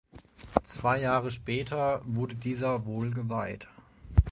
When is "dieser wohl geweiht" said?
2.33-3.67